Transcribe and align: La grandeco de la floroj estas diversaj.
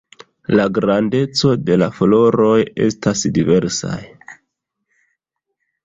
La 0.59 0.63
grandeco 0.77 1.51
de 1.67 1.77
la 1.83 1.91
floroj 1.99 2.57
estas 2.89 3.25
diversaj. 3.39 4.03